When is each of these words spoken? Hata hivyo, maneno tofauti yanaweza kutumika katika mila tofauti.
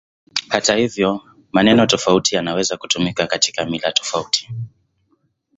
Hata 0.49 0.75
hivyo, 0.75 1.21
maneno 1.51 1.85
tofauti 1.87 2.35
yanaweza 2.35 2.77
kutumika 2.77 3.27
katika 3.27 3.65
mila 3.65 3.91
tofauti. 3.91 4.49